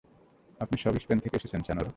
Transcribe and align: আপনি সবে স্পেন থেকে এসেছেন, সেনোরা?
আপনি 0.59 0.77
সবে 0.77 0.99
স্পেন 0.99 1.17
থেকে 1.19 1.35
এসেছেন, 1.37 1.61
সেনোরা? 1.63 1.89